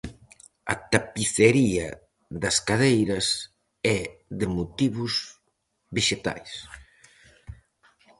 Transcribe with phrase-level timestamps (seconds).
[0.73, 1.87] A tapicería
[2.41, 3.27] das cadeiras
[3.97, 3.99] é
[4.39, 5.13] de motivos
[5.95, 6.51] vexetais.